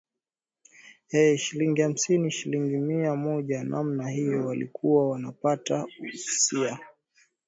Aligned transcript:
ee 1.13 1.37
shilingi 1.37 1.81
hamsini 1.81 2.31
shilingi 2.31 2.77
mia 2.77 3.15
moja 3.15 3.63
namna 3.63 4.09
hiyo 4.09 4.45
walikuwa 4.47 5.09
wanapata 5.09 5.87
usai 6.13 6.77